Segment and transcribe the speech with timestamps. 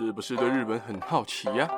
[0.00, 1.68] 是不是对日本很好奇呀？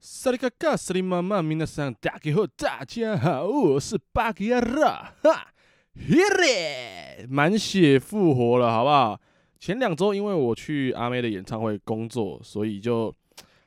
[0.00, 5.48] 萨利卡卡，萨利妈妈，皆さん大家好，大家好，我是巴吉亚拉，哈，
[5.94, 9.20] 嘿嘞，满血复活了，好不好？
[9.60, 13.14] 前两周因为我去阿妹的演唱会工作，所以就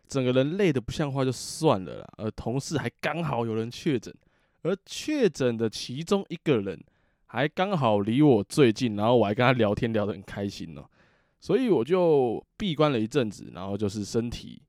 [0.08, 2.08] 整个人累得不像话，就算了啦。
[2.18, 4.12] 而同事还刚好有人确诊。
[4.64, 6.80] 而确诊的其中一个人
[7.28, 10.84] 还刚好离我最近，然后我还跟他聊天聊得很开心哦，
[11.40, 14.62] 所以我就闭关了一阵子，然后就是身体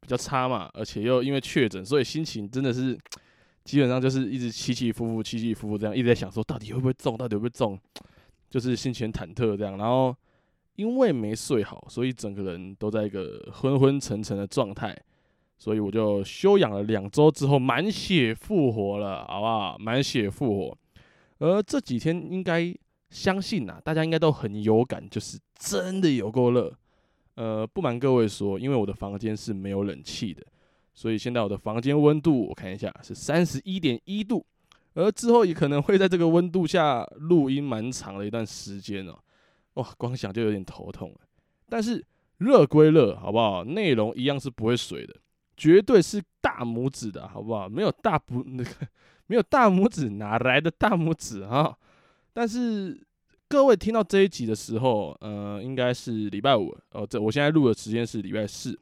[0.00, 2.98] 比较差嘛，而且又因为确诊，所以心情真的是
[3.64, 7.78] 基本上就是一直起起伏伏、起起伏伏这样，一直在想说到底会不会中，到底会不会中，
[8.50, 9.76] 就是心情忐忑这样。
[9.78, 10.14] 然后
[10.76, 14.96] 因为没睡好，所以整个人都在一个昏昏沉沉的状态。
[15.56, 19.78] 所以我就休养了两周之后，满血复活了，好不好？
[19.78, 20.78] 满血复活。
[21.38, 22.74] 而这几天应该
[23.10, 26.72] 相信啊，大家应该都很有感，就是真的有够热。
[27.34, 30.44] 呃，不瞒各位说，因为我的房间是没有冷气的，
[30.92, 34.44] 所以现在我的房间温度我看一下是三十一点一度。
[34.94, 39.18] 而之后也可能会在这个温度下录音蛮长的一段时间哦。
[39.74, 41.12] 哇，光想就有点头痛。
[41.68, 42.04] 但是
[42.38, 43.64] 热归热，好不好？
[43.64, 45.16] 内容一样是不会水的。
[45.56, 47.68] 绝对是大拇指的，好不好？
[47.68, 48.70] 没有大拇那个，
[49.26, 51.76] 没有大拇指，哪来的大拇指啊？
[52.32, 53.00] 但是
[53.48, 57.06] 各位听到这一集的时候，呃，应该是礼拜五哦。
[57.08, 58.78] 这我现在录的时间是礼拜四。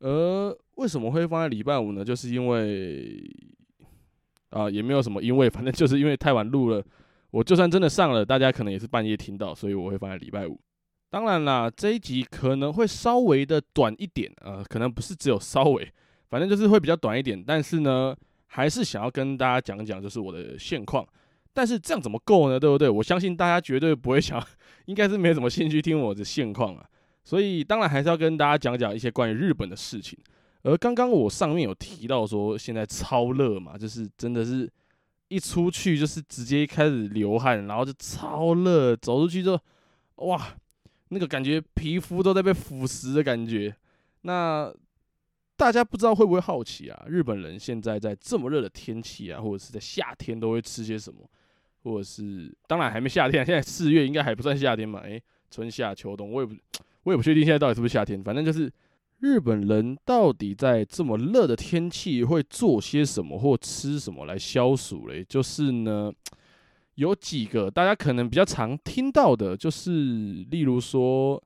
[0.00, 2.04] 而为什么会放在礼拜五呢？
[2.04, 3.24] 就是因为
[4.50, 6.84] 啊，也没有什么因为，反正就是因为太晚录了。
[7.30, 10.60] 我就算真的上了，大家可能也是半夜听到，所以我会放在礼拜五。
[11.14, 15.88] 当然啦，这一集可能会稍微的短一点，呃，可能不是只有稍微，
[16.28, 17.40] 反正就是会比较短一点。
[17.40, 18.12] 但是呢，
[18.48, 21.06] 还是想要跟大家讲讲，就是我的现况。
[21.52, 22.58] 但是这样怎么够呢？
[22.58, 22.90] 对不对？
[22.90, 24.44] 我相信大家绝对不会想，
[24.86, 26.84] 应该是没什么兴趣听我的现况啊。
[27.22, 30.18] 所以当然还是要跟大家讲讲一些关于日本的事情。
[30.64, 34.68] 而刚刚我上面有提到说，现在超热嘛，就是真的是
[35.28, 39.56] 一出去就是直接开始流汗，然后就超热，走出去就
[40.16, 40.44] 哇。
[41.14, 43.72] 那个感觉皮肤都在被腐蚀的感觉，
[44.22, 44.74] 那
[45.56, 47.04] 大家不知道会不会好奇啊？
[47.06, 51.20] 日本人现在在这么热的天气啊，或者是在夏天都会吃些什么？
[51.84, 54.98] 或者是当然还没夏天， 现在四月应该还不算夏天嘛？
[55.00, 56.54] 诶，春夏秋冬，我也不
[57.04, 58.20] 我也不确定现在到底是不是夏天。
[58.24, 58.68] 反正就是
[59.20, 65.24] 日本人到底在这么热的天气会做些什么或吃什么来消暑嘞？
[65.28, 66.12] 就是呢。
[66.96, 71.42] 有几个大家可能比较常听到的，就是例如说，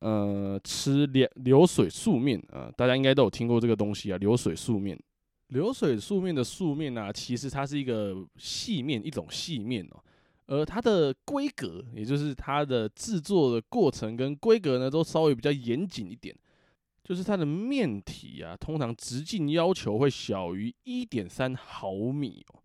[0.00, 4.16] 呃，吃流流水素面啊，大家应该都有听过这个东西啊。
[4.16, 4.98] 流水素面，
[5.48, 10.02] 流水素面的素面呢，其实它是一个细面，一种细面哦。
[10.46, 16.34] 而它的规格，也就是它的制作的过程跟规格呢，都稍微比较严谨一点。
[17.04, 22.60] 就是它的面体啊，通常直径要求会小于一点三毫米哦。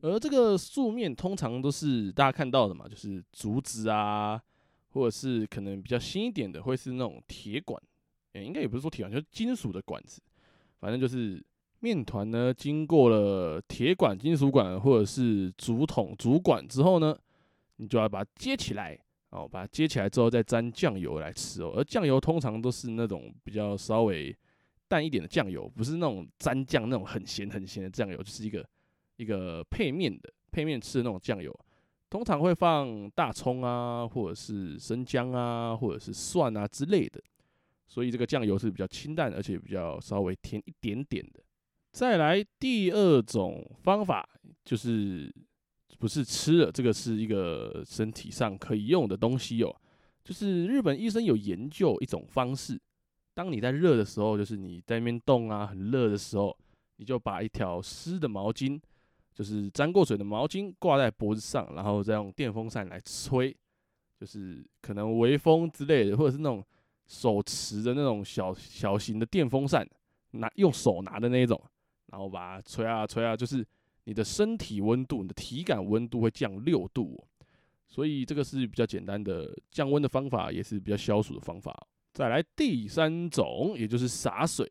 [0.00, 4.40] 而这个素面通常都是大家看到的嘛，就是竹子啊，
[4.90, 7.82] 或者是可能比较新一点的，会是那种铁管，
[8.32, 10.22] 诶，应该也不是说铁管，就是金属的管子，
[10.80, 11.44] 反正就是
[11.80, 17.16] 面团呢，经过了铁管、金属管或者是竹筒、竹管之后呢，
[17.76, 18.98] 你就要把它接起来，
[19.30, 21.72] 哦，把它接起来之后再沾酱油来吃哦。
[21.76, 24.36] 而酱油通常都是那种比较稍微
[24.86, 28.64] 淡一点的酱油，不是那种沾酱那种很咸很咸的酱油，就是一个。
[29.18, 31.54] 一个配面的配面吃的那种酱油，
[32.08, 37.20] 通常会放大葱啊，或者是生姜啊，或者是蒜啊之类的，
[37.86, 41.40] 所以这个酱油是比较清淡，而且比较稍微甜一点点的。
[41.92, 44.26] 再来第二种方法，
[44.64, 45.34] 就是
[45.98, 49.76] 不是吃了，这个是一个身体上可以用的东西哦，
[50.22, 52.80] 就是日本医生有研究一种方式，
[53.34, 56.56] 当你在热的时候，就是你在那边动啊，很热的时候，
[56.96, 58.80] 你就把一条湿的毛巾。
[59.38, 63.56] 就是沾过水的毛巾挂在脖子上，然后再用电风扇来吹，
[64.18, 66.60] 就是可能微风之类的，或者是那种
[67.06, 69.88] 手持的那种小小型的电风扇，
[70.32, 71.56] 拿用手拿的那种，
[72.08, 73.64] 然后把它吹啊吹啊，就是
[74.06, 77.16] 你的身体温度，你的体感温度会降六度，
[77.86, 81.72] 所以这个是比较简单的降温的方法，也是比较消暑的方法。
[82.12, 84.68] 再来第三种，也就是洒水。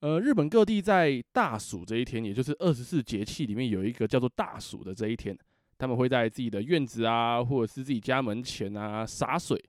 [0.00, 5.36] 呃，日本各地在大暑这一天，也就是二十四节气里面有一个叫做大暑的这一天，
[5.76, 9.62] 他们会在自己的院子啊，或者是自己家门前啊洒水。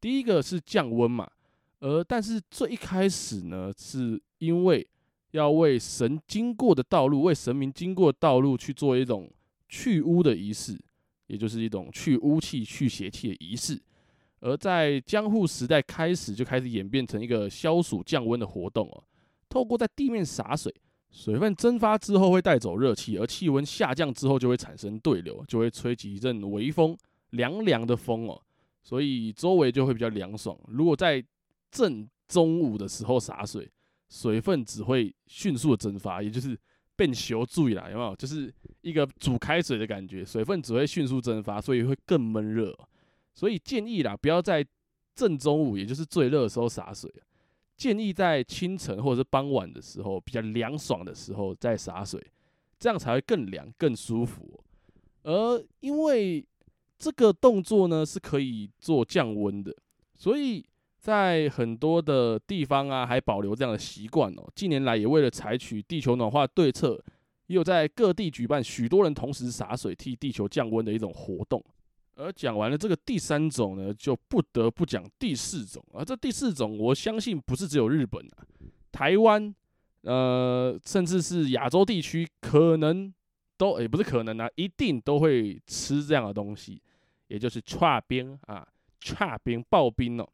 [0.00, 1.28] 第一个是降温嘛，
[1.80, 4.86] 呃，但是最一开始呢，是因为
[5.32, 9.30] 要为神经过的道路，为神明经过道路去做一种
[9.68, 10.74] 去污的仪式，
[11.26, 13.78] 也就是一种去污气、去邪气的仪式。
[14.40, 19.04] 而在江户时代开始，就开始演变成一个消暑降温的活动哦。
[19.56, 20.70] 透过在地面洒水，
[21.10, 26.94] 水分蒸发之后会带走热气，而气温下降之后就会产生对流，就会吹起一阵微风，
[27.30, 28.38] 凉凉的风哦。
[28.82, 30.54] 所以周围就会比较凉爽。
[30.68, 31.24] 如果在
[31.70, 33.66] 正中午的时候洒水，
[34.10, 36.54] 水分只会迅速的蒸发，也就是
[36.94, 38.14] 变小注意啦，有没有？
[38.16, 42.78] 就是一个煮开水的感觉，水分只会迅速蒸发，所以会更闷热。
[43.32, 44.62] 所以建议啦，不要在
[45.14, 47.10] 正中午，也就是最热的时候洒水。
[47.76, 52.20] 建议在清晨或者是傍晚的时候，比较凉爽的时候再洒水，
[52.78, 54.58] 这样才会更凉、更舒服。
[55.22, 56.44] 而因为
[56.98, 59.74] 这个动作呢，是可以做降温的，
[60.14, 60.64] 所以
[60.98, 64.50] 在很多的地方啊，还保留这样的习惯哦。
[64.54, 67.02] 近年来也为了采取地球暖化对策，
[67.48, 71.62] 也有在各地举办许多人同时洒水替地球降温的一种活动。
[72.16, 75.84] 而讲完了这个第三种呢，就不得不讲第四种。
[75.92, 78.44] 而这第四种，我相信不是只有日本啊，
[78.90, 79.54] 台湾，
[80.02, 83.12] 呃，甚至是亚洲地区，可能
[83.58, 86.80] 都也不是可能啊，一定都会吃这样的东西。
[87.28, 88.66] 也就是剉冰啊，
[89.00, 90.28] 剉冰刨冰哦。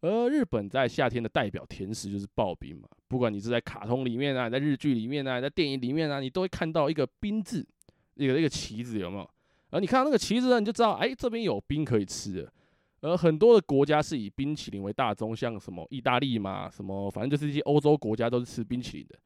[0.00, 2.88] 而日本在夏天的代表甜食就是刨冰嘛。
[3.08, 7.66] 不管你是在卡通里面啊，在日剧里面啊，在电影里面啊，你都会看到一个冰字，
[8.14, 9.30] 一个一个旗子，有没有？
[9.70, 12.52] 而你看到那个旗子呢，你就知道，哎，这边有冰可以吃了。
[13.00, 19.18] 而很多的国家是以冰淇淋为大宗，像什么意大利嘛，什么反正就是一些欧洲国家都是吃冰淇淋的。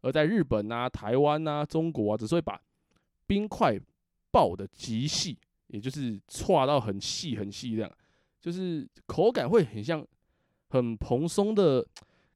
[0.00, 2.60] 而在日本啊、台湾啊、中国啊，只是会把
[3.26, 3.78] 冰块
[4.30, 5.36] 爆得极细。
[5.66, 7.92] 也就是剉到很细很细这样，
[8.40, 10.02] 就是口感会很像
[10.70, 11.86] 很蓬松的，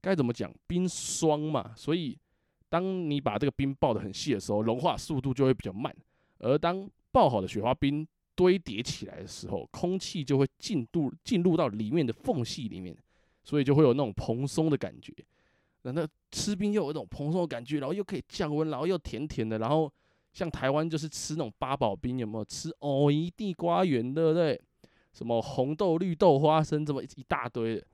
[0.02, 0.52] 该怎么讲？
[0.66, 1.72] 冰霜嘛。
[1.74, 2.18] 所以
[2.68, 5.90] 当你把这个冰爆得很细的时候，融化速度就会比较慢。
[6.40, 12.96] 而当爆好的雪花冰堆叠起来的时候，空气就会进入进入到里面的缝隙里面，
[13.44, 15.12] 所以就会有那种蓬松的感觉。
[15.82, 19.92] 那那吃冰又有一种蓬松的感觉，然后又可以降温，然后又甜甜的，然后。
[20.32, 24.58] 像台湾就是吃那种八宝冰，有没有吃藕泥地瓜圆，对不对？
[25.12, 27.86] 什么红豆、绿豆、花生，这么一大堆的，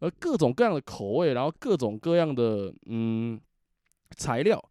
[0.00, 3.40] 而各种各样的口味，然后各种各样的嗯
[4.10, 4.62] 材料，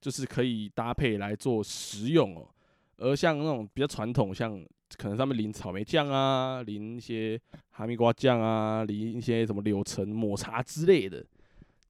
[0.00, 2.48] 就是可以搭配来做食用哦。
[3.02, 4.58] 而像那种比较传统，像
[4.96, 7.40] 可能上面淋草莓酱啊，淋一些
[7.70, 11.24] 哈密瓜酱啊，淋一些什么柳橙、抹茶之类的，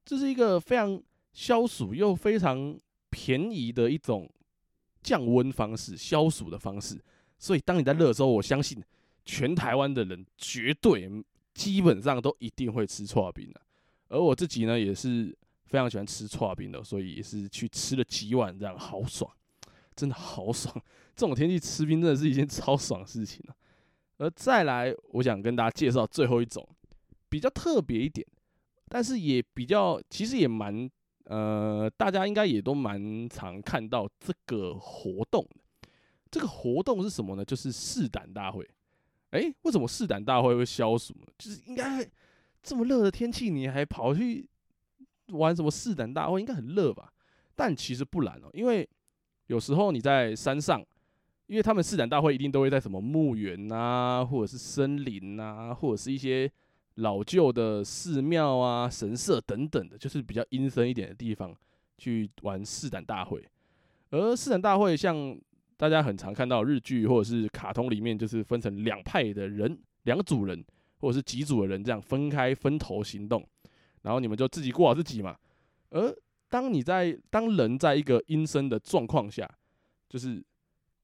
[0.05, 1.01] 这是一个非常
[1.33, 2.77] 消暑又非常
[3.11, 4.29] 便宜的一种。
[5.05, 6.97] 降温方式、消暑的方式，
[7.37, 8.81] 所以当你在热的时候，我相信
[9.25, 11.11] 全台湾的人绝对
[11.53, 13.61] 基本上都一定会吃剉冰的。
[14.11, 19.29] 而我自己呢，也是非常喜欢吃剉冰的，所以也是去吃了几碗，这样好爽，
[19.95, 20.75] 真的好爽。
[21.15, 23.55] 这种天气吃冰真的是一件 超爽的事情啊。
[24.19, 26.69] 而再来，我想跟大家介绍最后一种
[27.29, 28.27] 比较特别一点，
[28.89, 30.91] 但是也比较，其实也蛮。
[31.27, 35.89] 呃，大家应该也都蛮常看到这个活动的。
[36.29, 37.45] 这个活动是什么呢？
[37.45, 38.69] 就是试胆大会。
[39.31, 41.27] 诶，为什么试胆大会会消暑呢？
[41.39, 42.05] 就是应该
[42.61, 44.47] 这么热的天气，你还跑去
[45.29, 46.41] 玩什么试胆大会？
[46.41, 47.13] 应该很热吧？
[47.55, 48.87] 但其实不然哦，因为
[49.53, 50.83] 有时候你在山上，
[51.47, 56.51] 因为他们试胆大会一定都会在什么墓园啊，或者是森林啊，或者是一些。
[56.97, 61.57] 老旧的寺庙啊、神社等等的，就是比较阴森一点的地方
[61.97, 63.43] 去玩试胆大会。
[64.11, 65.35] 而试胆大会，像
[65.79, 70.63] 大家很常看到日剧或者是卡通里面，就是分成两派的人、两组人
[71.01, 73.43] 或者是几组的人这样分开分头行动，
[74.03, 75.35] 然后你们就自己过好自己嘛。
[75.89, 76.15] 而
[76.53, 79.49] 当你在当人在一个阴森的状况下，
[80.07, 80.45] 就是。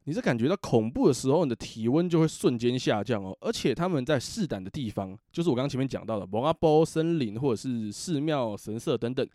[0.04, 3.36] 你是感觉到恐怖的时候，你的体温就会瞬间下降哦。
[3.42, 9.28] 而且他们在试胆的地方，就是我刚刚前面讲到的蒙阿波森林或者是寺庙、神社等等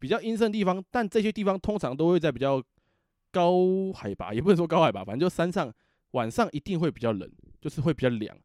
[0.00, 2.60] 比较阴森的地方，但这些地方通常都会在比较
[3.30, 5.72] 高海拔，也不能说高海拔，反正就山上
[6.12, 8.36] 晚上一定会比较冷，就是会比较凉。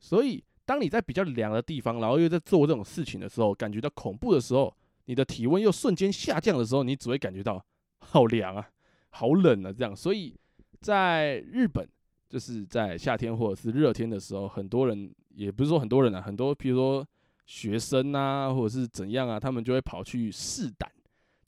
[0.00, 4.74] 所以当你在比较凉的地方，然后又在做这种事情的时候，感觉到恐怖的时候，
[5.08, 7.64] 你的体温又瞬间下降的时候，你只会感觉到
[7.98, 8.68] 好凉啊，
[9.10, 10.32] 好冷啊，这样，所以。
[10.80, 11.84] 在日本，
[12.28, 17.04] 就是在夏天或者是热天的时候，很多人也不是说很多人啊，很多比如说
[17.46, 20.88] 学生啊，或者是怎样啊，他们就会跑去试胆，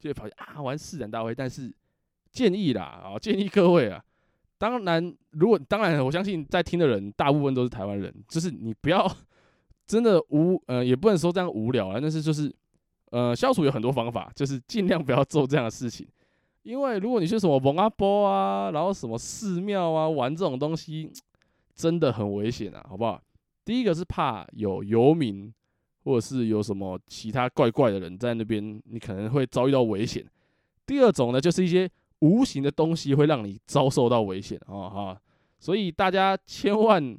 [0.01, 1.33] 就会跑去啊玩试胆大会。
[1.33, 1.73] 但是
[2.33, 4.05] 建议啦，啊建议各位啊，
[4.59, 9.09] 当然如果当然我相信在听的人大部分都是台湾人，就是你不要
[9.87, 12.53] 真的无呃也不能说这样无聊啊，但是就是
[13.11, 16.07] 呃消除有很多方法，就是尽量不要做这样的事情。
[16.63, 21.11] 因为如果你去什么蒙阿波啊，然后什么寺庙啊玩这种东西，
[21.75, 23.21] 真的很危险啊，好不好？
[23.65, 25.53] 第一个是怕有游民，
[26.05, 30.25] 或者是有什么其他怪怪的人在那边，你可能会遭遇到危险。
[30.85, 31.89] 第二种呢，就是一些
[32.19, 35.21] 无形的东西会让你遭受到危险啊哈，
[35.59, 37.17] 所以大家千万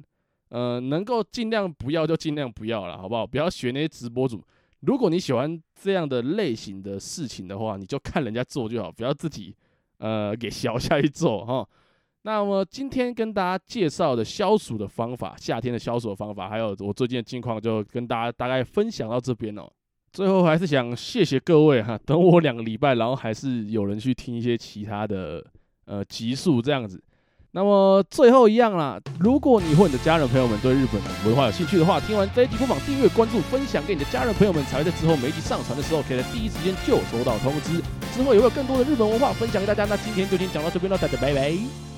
[0.50, 3.26] 呃能够尽量不要就尽量不要了，好不好？
[3.26, 4.44] 不要学那些直播主。
[4.82, 9.54] 如果你喜欢这样的类型的事情的话，你就看人家做就好，不要自己
[9.98, 11.68] 呃给小下去做哈。
[12.22, 19.68] 那么今天跟大家介绍的消暑的方法，夏天的消暑的方法，还有我最近的近况，就跟大家大概分享到这边哦。
[20.12, 25.44] 最后还是想谢谢各位哈，等我两个礼拜，然后还是有人去听一些其他的
[25.84, 27.02] 呃集数这样子。
[27.54, 37.82] 那么最后一样啦，如果你或你的家人朋友们对日本文化有兴趣的话，听完这一集不妨订阅、关注、分享给你的家人朋友们，才会在之后每一集上传的时候，可以在第一时间就收到通知。
[38.16, 39.84] 之后也会有更多的日本文化分享给大家。
[39.84, 41.91] 那今天就先讲到这边了，大家拜拜。